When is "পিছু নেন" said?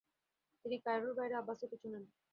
1.71-2.03